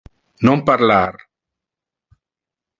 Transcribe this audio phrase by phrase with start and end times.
[0.45, 1.13] Non parlar.